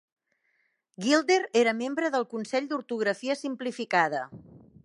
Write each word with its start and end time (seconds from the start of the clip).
Gilder 1.05 1.37
era 1.61 1.75
membre 1.83 2.11
del 2.17 2.27
consell 2.33 2.73
d'ortografia 2.73 3.37
simplificada. 3.47 4.29